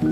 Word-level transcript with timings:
Sore. 0.00 0.08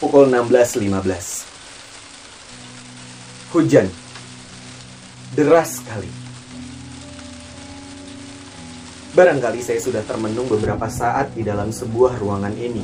Pukul 0.00 0.32
16.15 0.32 1.44
Hujan 3.52 4.05
Deras 5.36 5.84
sekali. 5.84 6.08
Barangkali 9.12 9.60
saya 9.60 9.76
sudah 9.76 10.00
termenung 10.08 10.48
beberapa 10.48 10.88
saat 10.88 11.36
di 11.36 11.44
dalam 11.44 11.68
sebuah 11.68 12.16
ruangan 12.16 12.56
ini. 12.56 12.80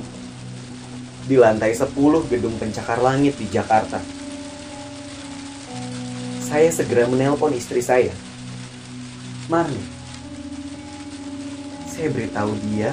Di 1.25 1.41
lantai 1.41 1.73
10 1.73 1.97
gedung 2.29 2.53
pencakar 2.61 3.01
langit 3.01 3.41
di 3.41 3.49
Jakarta. 3.49 4.05
Saya 6.45 6.69
segera 6.69 7.09
menelpon 7.09 7.57
istri 7.57 7.81
saya. 7.81 8.13
Marni 9.49 9.81
Saya 11.89 12.13
beritahu 12.13 12.53
dia 12.69 12.93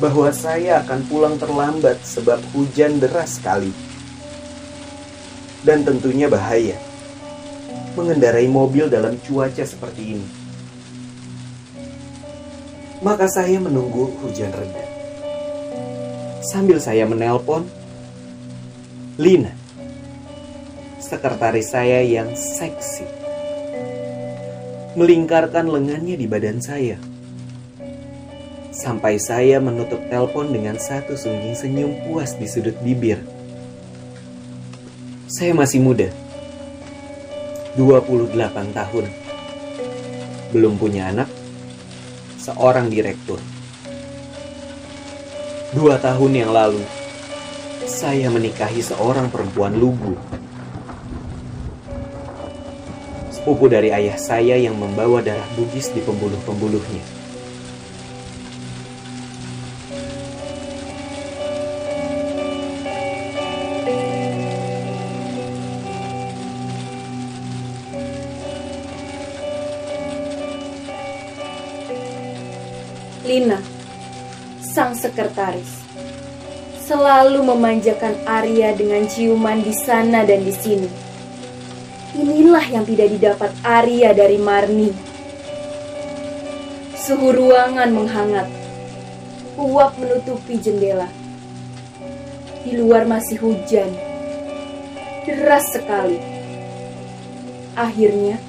bahwa 0.00 0.32
saya 0.32 0.80
akan 0.88 1.04
pulang 1.04 1.36
terlambat 1.36 2.00
sebab 2.00 2.40
hujan 2.56 2.96
deras 2.96 3.36
sekali. 3.36 3.76
Dan 5.60 5.84
tentunya 5.84 6.32
bahaya 6.32 6.87
mengendarai 7.98 8.46
mobil 8.46 8.86
dalam 8.86 9.18
cuaca 9.18 9.66
seperti 9.66 10.14
ini. 10.14 10.28
Maka 13.02 13.26
saya 13.26 13.58
menunggu 13.58 14.14
hujan 14.22 14.54
reda. 14.54 14.86
Sambil 16.46 16.78
saya 16.78 17.02
menelpon 17.10 17.66
Lina, 19.18 19.50
sekretaris 21.02 21.74
saya 21.74 22.06
yang 22.06 22.38
seksi, 22.38 23.02
melingkarkan 24.94 25.66
lengannya 25.66 26.14
di 26.14 26.30
badan 26.30 26.62
saya 26.62 27.02
sampai 28.78 29.18
saya 29.18 29.58
menutup 29.58 29.98
telepon 30.06 30.54
dengan 30.54 30.78
satu 30.78 31.18
sunyi 31.18 31.50
senyum 31.58 31.98
puas 32.06 32.38
di 32.38 32.46
sudut 32.46 32.78
bibir. 32.78 33.18
Saya 35.26 35.50
masih 35.50 35.82
muda, 35.82 36.14
28 37.78 38.34
tahun, 38.74 39.06
belum 40.50 40.82
punya 40.82 41.14
anak, 41.14 41.30
seorang 42.42 42.90
direktur. 42.90 43.38
Dua 45.70 45.94
tahun 46.02 46.32
yang 46.42 46.50
lalu, 46.50 46.82
saya 47.86 48.34
menikahi 48.34 48.82
seorang 48.82 49.30
perempuan 49.30 49.78
lugu. 49.78 50.18
Sepupu 53.30 53.70
dari 53.70 53.94
ayah 53.94 54.18
saya 54.18 54.58
yang 54.58 54.74
membawa 54.74 55.22
darah 55.22 55.46
Bugis 55.54 55.94
di 55.94 56.02
pembuluh-pembuluhnya. 56.02 57.27
Lina, 73.38 73.62
sang 74.58 74.98
sekretaris, 74.98 75.86
selalu 76.82 77.46
memanjakan 77.46 78.18
Arya 78.26 78.74
dengan 78.74 79.06
ciuman 79.06 79.62
di 79.62 79.70
sana 79.78 80.26
dan 80.26 80.42
di 80.42 80.50
sini. 80.50 80.90
Inilah 82.18 82.66
yang 82.66 82.82
tidak 82.82 83.14
didapat 83.14 83.54
Arya 83.62 84.10
dari 84.10 84.42
Marni. 84.42 84.90
Suhu 86.98 87.30
ruangan 87.30 87.94
menghangat. 87.94 88.50
Uap 89.54 89.94
menutupi 90.02 90.58
jendela. 90.58 91.06
Di 92.66 92.74
luar 92.74 93.06
masih 93.06 93.38
hujan. 93.38 93.94
Deras 95.22 95.70
sekali. 95.70 96.18
Akhirnya, 97.78 98.42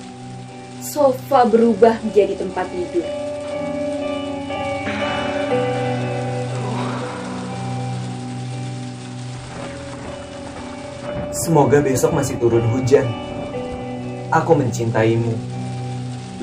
sofa 0.81 1.45
berubah 1.45 2.01
menjadi 2.01 2.41
tempat 2.41 2.65
tidur. 2.73 3.28
Semoga 11.39 11.79
besok 11.79 12.11
masih 12.11 12.35
turun 12.35 12.67
hujan. 12.75 13.07
Aku 14.27 14.59
mencintaimu, 14.59 15.31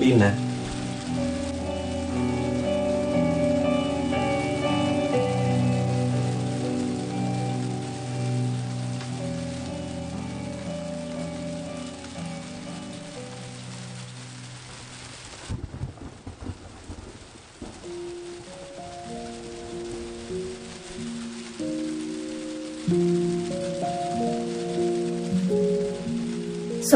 Lina. 0.01 0.46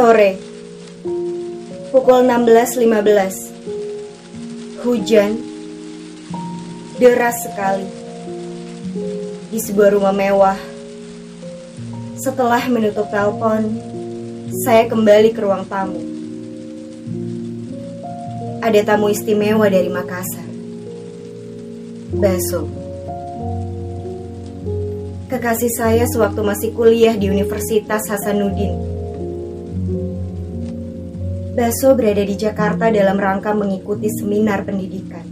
Sore. 0.01 0.41
Pukul 1.93 2.25
16.15 2.25 4.81
Hujan. 4.81 5.37
Deras 6.97 7.45
sekali. 7.45 7.85
Di 9.53 9.61
sebuah 9.61 9.93
rumah 9.93 10.17
mewah. 10.17 10.57
Setelah 12.17 12.65
menutup 12.73 13.13
telepon 13.13 13.77
Saya 14.65 14.89
kembali 14.89 15.37
ke 15.37 15.41
ruang 15.45 15.69
tamu. 15.69 16.01
Ada 18.65 18.97
tamu 18.97 19.13
istimewa 19.13 19.69
dari 19.69 19.93
Makassar. 19.93 20.49
Baso. 22.17 22.65
Kekasih 25.29 25.73
saya 25.77 26.09
sewaktu 26.09 26.41
masih 26.41 26.73
kuliah 26.73 27.13
di 27.21 27.29
Universitas 27.29 28.09
Hasanuddin 28.09 29.00
Baso 31.51 31.99
berada 31.99 32.23
di 32.23 32.39
Jakarta 32.39 32.95
dalam 32.95 33.19
rangka 33.19 33.51
mengikuti 33.51 34.07
seminar 34.07 34.63
pendidikan. 34.63 35.27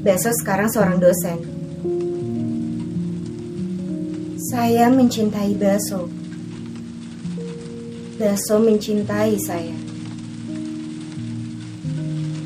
Baso 0.00 0.32
sekarang 0.40 0.72
seorang 0.72 0.96
dosen. 0.96 1.38
Saya 4.40 4.88
mencintai 4.88 5.52
Baso. 5.52 6.08
Baso 8.16 8.56
mencintai 8.56 9.36
saya. 9.36 9.76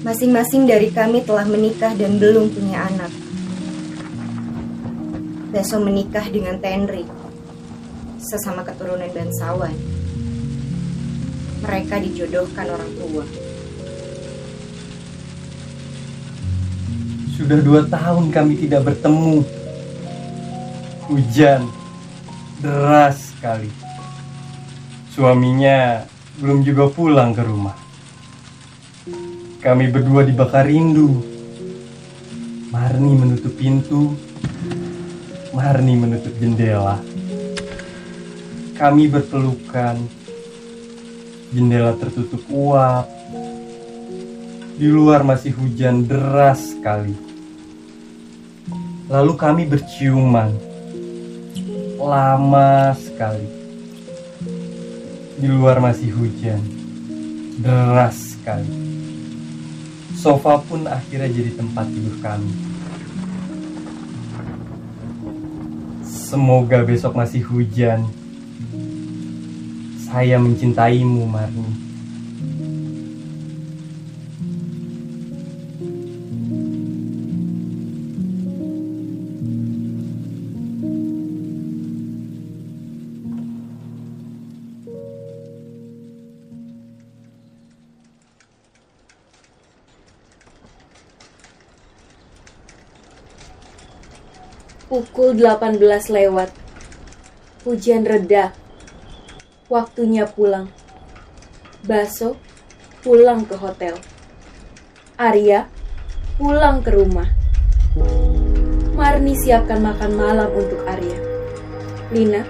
Masing-masing 0.02 0.66
dari 0.66 0.90
kami 0.90 1.22
telah 1.22 1.46
menikah 1.46 1.94
dan 1.94 2.18
belum 2.18 2.50
punya 2.50 2.82
anak. 2.82 3.14
Baso 5.54 5.78
menikah 5.78 6.26
dengan 6.34 6.58
Tenri, 6.58 7.06
sesama 8.18 8.66
keturunan 8.66 9.06
bangsawan 9.14 9.93
mereka 11.64 11.96
dijodohkan 11.96 12.66
orang 12.68 12.92
tua. 13.00 13.24
Sudah 17.34 17.58
dua 17.64 17.82
tahun 17.88 18.30
kami 18.30 18.54
tidak 18.60 18.86
bertemu. 18.92 19.42
Hujan 21.08 21.68
deras 22.60 23.32
sekali. 23.32 23.68
Suaminya 25.12 26.04
belum 26.40 26.64
juga 26.64 26.88
pulang 26.88 27.36
ke 27.36 27.42
rumah. 27.44 27.76
Kami 29.60 29.88
berdua 29.88 30.24
dibakar 30.28 30.68
rindu. 30.68 31.24
Marni 32.68 33.12
menutup 33.16 33.52
pintu. 33.56 34.12
Marni 35.52 35.94
menutup 35.96 36.32
jendela. 36.36 37.00
Kami 38.74 39.06
berpelukan 39.06 40.23
Jendela 41.54 41.94
tertutup 41.94 42.42
uap. 42.50 43.06
Di 44.74 44.90
luar 44.90 45.22
masih 45.22 45.54
hujan 45.54 46.02
deras 46.02 46.74
sekali. 46.74 47.14
Lalu 49.06 49.32
kami 49.38 49.62
berciuman. 49.70 50.50
Lama 52.02 52.90
sekali. 52.98 53.46
Di 55.38 55.46
luar 55.46 55.78
masih 55.78 56.10
hujan. 56.10 56.58
Deras 57.62 58.34
sekali. 58.34 58.74
Sofa 60.18 60.58
pun 60.58 60.90
akhirnya 60.90 61.30
jadi 61.30 61.54
tempat 61.54 61.86
tidur 61.86 62.18
kami. 62.18 62.50
Semoga 66.02 66.82
besok 66.82 67.14
masih 67.14 67.46
hujan. 67.46 68.10
Saya 70.14 70.38
mencintaimu, 70.38 71.26
Marni. 71.26 71.66
Pukul 94.86 95.34
18 95.42 96.06
lewat. 96.06 96.54
Hujan 97.66 98.06
reda. 98.06 98.54
Waktunya 99.72 100.28
pulang. 100.28 100.68
Baso 101.88 102.36
pulang 103.00 103.48
ke 103.48 103.56
hotel. 103.56 103.96
Arya 105.16 105.72
pulang 106.36 106.84
ke 106.84 106.92
rumah. 106.92 107.32
Marni 108.92 109.32
siapkan 109.32 109.80
makan 109.80 110.20
malam 110.20 110.52
untuk 110.52 110.84
Arya. 110.84 111.16
Lina 112.12 112.44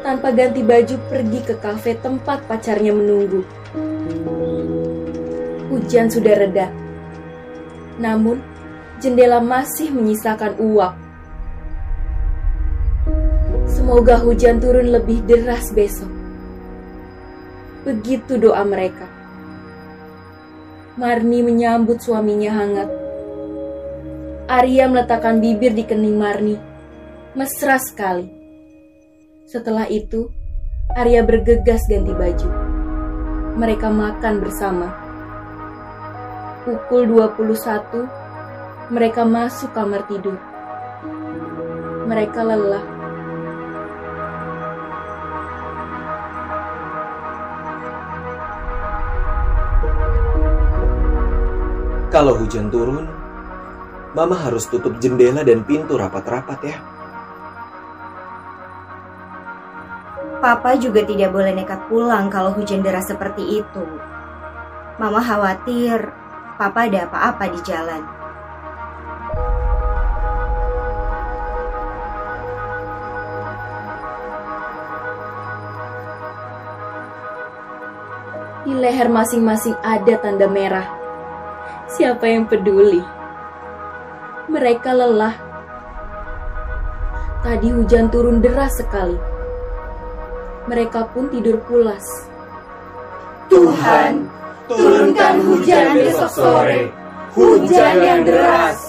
tanpa 0.00 0.32
ganti 0.32 0.64
baju 0.64 0.96
pergi 1.12 1.40
ke 1.44 1.60
kafe 1.60 1.92
tempat 2.00 2.48
pacarnya 2.48 2.96
menunggu. 2.96 3.44
Hujan 5.68 6.08
sudah 6.08 6.40
reda. 6.40 6.72
Namun, 8.00 8.40
jendela 9.04 9.44
masih 9.44 9.92
menyisakan 9.92 10.56
uap. 10.56 10.96
Semoga 13.68 14.16
hujan 14.24 14.56
turun 14.56 14.88
lebih 14.88 15.20
deras 15.28 15.68
besok. 15.76 16.15
Begitu 17.86 18.34
doa 18.34 18.66
mereka. 18.66 19.06
Marni 20.98 21.38
menyambut 21.38 22.02
suaminya 22.02 22.50
hangat. 22.50 22.90
Arya 24.50 24.90
meletakkan 24.90 25.38
bibir 25.38 25.70
di 25.70 25.86
kening 25.86 26.18
Marni. 26.18 26.58
Mesra 27.38 27.78
sekali. 27.78 28.26
Setelah 29.46 29.86
itu, 29.86 30.26
Arya 30.98 31.22
bergegas 31.22 31.86
ganti 31.86 32.10
baju. 32.10 32.50
Mereka 33.54 33.86
makan 33.86 34.34
bersama. 34.42 34.88
Pukul 36.66 37.06
21, 37.06 38.90
mereka 38.90 39.22
masuk 39.22 39.70
kamar 39.70 40.10
tidur. 40.10 40.34
Mereka 42.10 42.42
lelah. 42.42 42.95
Kalau 52.16 52.32
hujan 52.32 52.72
turun, 52.72 53.04
Mama 54.16 54.40
harus 54.40 54.64
tutup 54.72 54.96
jendela 55.04 55.44
dan 55.44 55.60
pintu 55.68 56.00
rapat-rapat 56.00 56.58
ya. 56.64 56.80
Papa 60.40 60.80
juga 60.80 61.04
tidak 61.04 61.28
boleh 61.36 61.52
nekat 61.52 61.76
pulang 61.92 62.32
kalau 62.32 62.56
hujan 62.56 62.80
deras 62.80 63.12
seperti 63.12 63.60
itu. 63.60 63.84
Mama 64.96 65.20
khawatir 65.20 66.08
Papa 66.56 66.88
ada 66.88 67.04
apa-apa 67.04 67.52
di 67.52 67.60
jalan. 67.60 68.00
Di 78.64 78.72
leher 78.72 79.12
masing-masing 79.12 79.76
ada 79.84 80.16
tanda 80.16 80.48
merah. 80.48 80.95
Siapa 81.96 82.28
yang 82.28 82.44
peduli? 82.44 83.00
Mereka 84.52 84.92
lelah. 84.92 85.32
Tadi 87.40 87.72
hujan 87.72 88.12
turun 88.12 88.44
deras 88.44 88.76
sekali. 88.76 89.16
Mereka 90.68 91.08
pun 91.16 91.32
tidur 91.32 91.56
pulas. 91.64 92.04
Tuhan, 93.48 94.28
turunkan 94.68 95.34
hujan 95.40 95.96
besok 95.96 96.30
sore. 96.36 96.92
Hujan 97.32 97.94
yang 98.04 98.20
deras. 98.28 98.85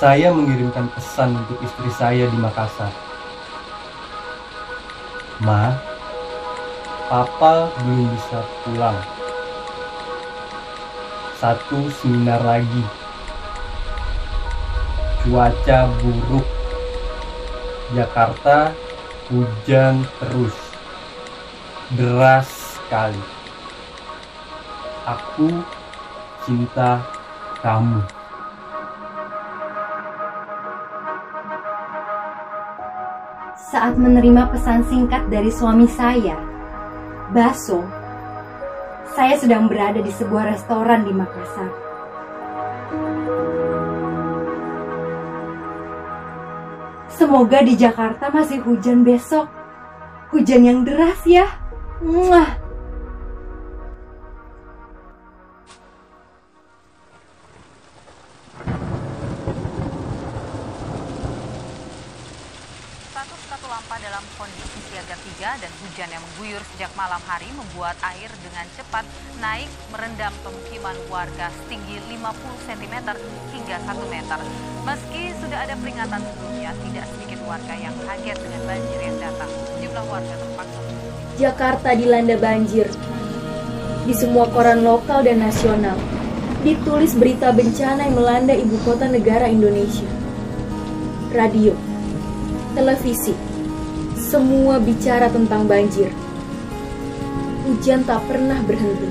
Saya 0.00 0.32
mengirimkan 0.32 0.88
pesan 0.96 1.36
untuk 1.36 1.60
istri 1.60 1.92
saya 1.92 2.24
di 2.24 2.38
Makassar. 2.40 2.88
Ma, 5.44 5.76
Papa 7.04 7.68
belum 7.84 8.08
bisa 8.08 8.40
pulang. 8.64 8.96
Satu 11.36 11.92
seminar 12.00 12.40
lagi. 12.40 12.80
Cuaca 15.20 15.92
buruk. 16.00 16.48
Jakarta 17.92 18.72
hujan 19.28 20.08
terus. 20.16 20.56
Deras 21.92 22.48
sekali. 22.80 23.20
Aku 25.04 25.60
cinta 26.48 27.04
kamu. 27.60 28.19
Saat 33.70 33.94
menerima 33.94 34.50
pesan 34.50 34.82
singkat 34.90 35.30
dari 35.30 35.46
suami 35.46 35.86
saya, 35.86 36.34
Baso, 37.30 37.86
saya 39.14 39.38
sedang 39.38 39.70
berada 39.70 40.02
di 40.02 40.10
sebuah 40.10 40.50
restoran 40.50 41.06
di 41.06 41.14
Makassar. 41.14 41.70
Semoga 47.14 47.62
di 47.62 47.78
Jakarta 47.78 48.26
masih 48.34 48.58
hujan 48.66 49.06
besok. 49.06 49.46
Hujan 50.34 50.66
yang 50.66 50.82
deras 50.82 51.22
ya. 51.22 51.46
Mwah. 52.02 52.59
Mengguyur 66.60 66.76
sejak 66.76 66.92
malam 66.92 67.22
hari 67.24 67.48
membuat 67.56 67.96
air 68.12 68.28
dengan 68.44 68.68
cepat 68.76 69.04
naik 69.40 69.70
merendam 69.88 70.32
pemukiman 70.44 70.96
warga 71.08 71.48
setinggi 71.64 71.96
50 72.20 72.68
cm 72.68 72.94
hingga 73.56 73.76
1 73.80 74.12
meter. 74.12 74.38
Meski 74.84 75.22
sudah 75.40 75.58
ada 75.64 75.74
peringatan 75.80 76.20
sebelumnya, 76.20 76.70
tidak 76.84 77.06
sedikit 77.16 77.40
warga 77.48 77.74
yang 77.80 77.96
kaget 78.04 78.36
dengan 78.44 78.62
banjir 78.68 79.00
yang 79.00 79.16
datang. 79.16 79.50
Jumlah 79.80 80.04
warga 80.04 80.34
terpaksa 80.36 80.80
Jakarta 81.40 81.88
dilanda 81.96 82.36
banjir. 82.36 82.86
Di 84.04 84.12
semua 84.12 84.44
koran 84.52 84.84
lokal 84.84 85.24
dan 85.24 85.40
nasional, 85.40 85.96
ditulis 86.60 87.16
berita 87.16 87.56
bencana 87.56 88.04
yang 88.04 88.16
melanda 88.20 88.52
ibu 88.52 88.76
kota 88.84 89.08
negara 89.08 89.48
Indonesia. 89.48 90.08
Radio, 91.32 91.72
televisi, 92.76 93.32
semua 94.20 94.76
bicara 94.76 95.32
tentang 95.32 95.64
banjir. 95.64 96.12
Hujan 97.60 98.08
tak 98.08 98.24
pernah 98.24 98.56
berhenti. 98.64 99.10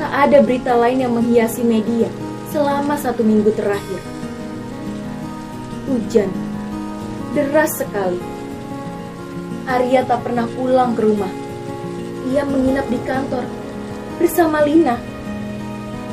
Tak 0.00 0.12
ada 0.28 0.40
berita 0.40 0.72
lain 0.72 1.04
yang 1.04 1.12
menghiasi 1.12 1.60
media 1.60 2.08
selama 2.48 2.96
satu 2.96 3.20
minggu 3.20 3.52
terakhir. 3.52 4.00
Hujan, 5.88 6.32
deras 7.36 7.76
sekali. 7.76 8.16
Arya 9.68 10.08
tak 10.08 10.24
pernah 10.24 10.48
pulang 10.56 10.96
ke 10.96 11.04
rumah. 11.04 11.32
Ia 12.32 12.48
menginap 12.48 12.88
di 12.88 12.98
kantor 13.04 13.44
bersama 14.16 14.64
Lina. 14.64 14.96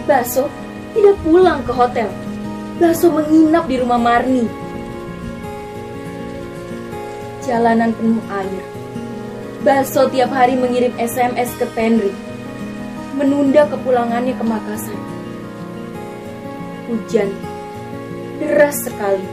Baso 0.03 0.51
tidak 0.91 1.15
pulang 1.23 1.63
ke 1.63 1.71
hotel. 1.71 2.11
Baso 2.75 3.07
menginap 3.07 3.71
di 3.71 3.75
rumah 3.79 4.01
Marni. 4.01 4.45
Jalanan 7.47 7.95
penuh 7.95 8.21
air. 8.29 8.78
Baso 9.59 10.07
tiap 10.07 10.31
hari 10.31 10.55
mengirim 10.55 10.95
SMS 10.95 11.51
ke 11.59 11.67
Penri. 11.75 12.15
Menunda 13.19 13.67
kepulangannya 13.67 14.31
ke 14.31 14.43
Makassar. 14.47 14.95
Hujan 16.87 17.27
deras 18.39 18.87
sekali. 18.87 19.27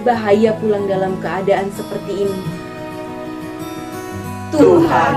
Bahaya 0.00 0.56
pulang 0.56 0.88
dalam 0.88 1.20
keadaan 1.20 1.68
seperti 1.76 2.24
ini. 2.24 2.40
Tuhan, 4.56 5.14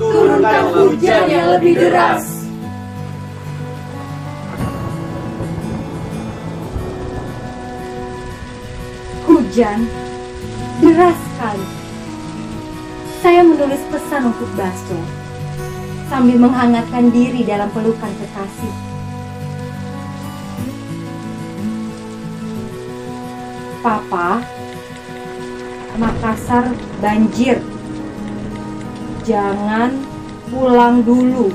turunkan 0.00 0.64
hujan 0.72 1.22
yang 1.28 1.52
lebih 1.52 1.76
deras. 1.76 2.24
Hujan 9.28 9.84
deras 10.80 11.18
sekali. 11.36 11.77
Saya 13.28 13.44
menulis 13.44 13.84
pesan 13.92 14.32
untuk 14.32 14.48
Baso 14.56 14.96
sambil 16.08 16.40
menghangatkan 16.40 17.12
diri 17.12 17.44
dalam 17.44 17.68
pelukan 17.76 18.08
kekasih. 18.08 18.72
Papa, 23.84 24.40
Makassar 26.00 26.72
banjir. 27.04 27.60
Jangan 29.28 29.92
pulang 30.48 31.04
dulu. 31.04 31.52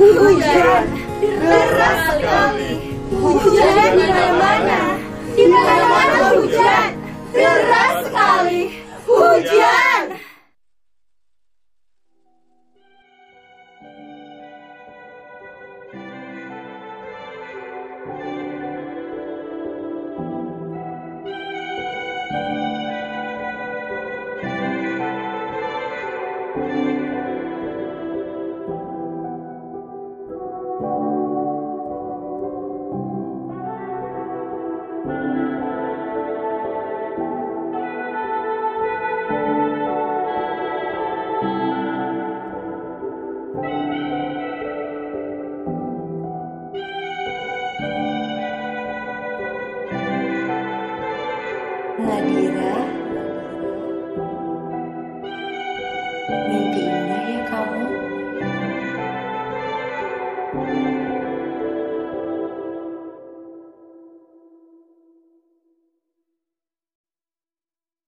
Hujan 0.00 0.88
deras 1.20 1.79